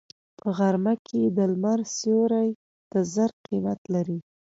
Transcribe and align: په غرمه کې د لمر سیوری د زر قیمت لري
په 0.39 0.47
غرمه 0.57 0.93
کې 1.07 1.21
د 1.37 1.39
لمر 1.51 1.79
سیوری 1.97 2.49
د 2.91 2.93
زر 3.13 3.29
قیمت 3.45 3.79
لري 3.93 4.19